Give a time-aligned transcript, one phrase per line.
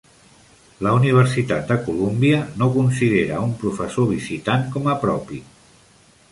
[0.87, 5.43] La Universitat de Columbia no considera un professor visitant com a propi.